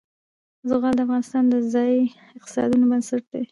[0.69, 1.99] زغال د افغانستان د ځایي
[2.39, 3.43] اقتصادونو بنسټ دی.